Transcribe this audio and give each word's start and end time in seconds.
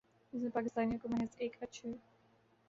جس 0.33 0.41
میں 0.41 0.49
پاکستانیوں 0.53 0.97
کو 1.01 1.09
محض 1.09 1.35
ایک 1.37 1.57
اچھے 1.61 1.91